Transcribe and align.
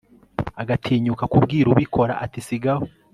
agatinyuka 0.61 1.23
kubwira 1.33 1.67
ubikora 1.73 2.13
ati 2.25 2.39
sigaho 2.47 2.85